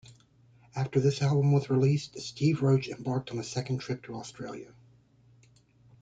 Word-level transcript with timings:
After 0.75 0.99
this 0.99 1.21
album 1.21 1.51
was 1.51 1.69
released, 1.69 2.17
Steve 2.19 2.63
Roach 2.63 2.87
embarked 2.87 3.29
on 3.29 3.37
a 3.37 3.43
second 3.43 3.77
trip 3.81 4.01
to 4.05 4.15
Australia. 4.15 4.73